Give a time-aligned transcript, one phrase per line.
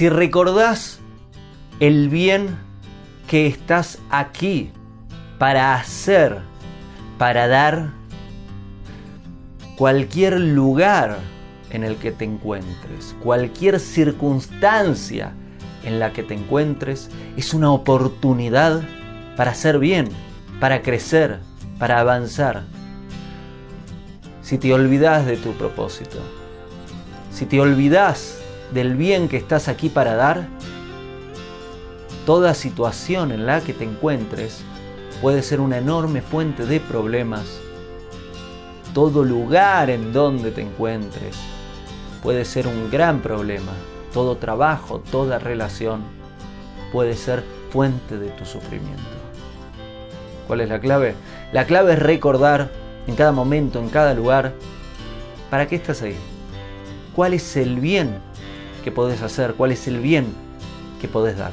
[0.00, 0.98] Si recordás
[1.78, 2.56] el bien
[3.28, 4.70] que estás aquí
[5.38, 6.38] para hacer,
[7.18, 7.90] para dar,
[9.76, 11.18] cualquier lugar
[11.68, 15.34] en el que te encuentres, cualquier circunstancia
[15.84, 18.80] en la que te encuentres, es una oportunidad
[19.36, 20.08] para hacer bien,
[20.60, 21.40] para crecer,
[21.78, 22.62] para avanzar.
[24.40, 26.20] Si te olvidas de tu propósito,
[27.30, 28.39] si te olvidas
[28.72, 30.48] del bien que estás aquí para dar,
[32.26, 34.62] toda situación en la que te encuentres
[35.20, 37.60] puede ser una enorme fuente de problemas.
[38.94, 41.36] Todo lugar en donde te encuentres
[42.22, 43.72] puede ser un gran problema.
[44.12, 46.02] Todo trabajo, toda relación
[46.92, 49.02] puede ser fuente de tu sufrimiento.
[50.46, 51.14] ¿Cuál es la clave?
[51.52, 52.70] La clave es recordar
[53.06, 54.52] en cada momento, en cada lugar,
[55.48, 56.16] ¿para qué estás ahí?
[57.14, 58.18] ¿Cuál es el bien
[58.80, 59.54] que podés hacer?
[59.54, 60.26] ¿Cuál es el bien
[61.00, 61.52] que podés dar?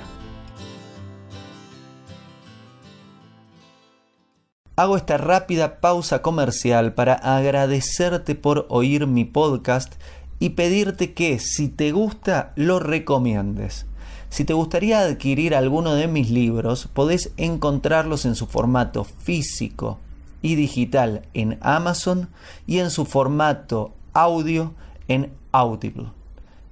[4.76, 9.96] Hago esta rápida pausa comercial para agradecerte por oír mi podcast
[10.40, 13.88] y pedirte que si te gusta lo recomiendes.
[14.30, 19.98] Si te gustaría adquirir alguno de mis libros, podés encontrarlos en su formato físico
[20.42, 22.30] y digital en Amazon
[22.68, 24.74] y en su formato audio
[25.08, 26.10] en Audible.